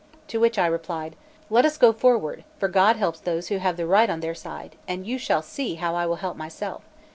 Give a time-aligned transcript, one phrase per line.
[0.29, 1.15] To which I replied:
[1.51, 4.75] "Let us go forward, for God helps those who have the right on their side;
[4.87, 6.81] and you shall see how I will help myself.